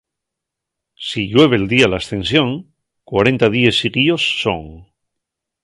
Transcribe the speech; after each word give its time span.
Si 1.07 1.25
llueve'l 1.33 1.65
día 1.73 1.89
L'Ascensión, 1.91 2.51
cuarenta 3.11 3.51
díes 3.55 3.79
siguíos 3.83 4.23
son. 4.43 4.63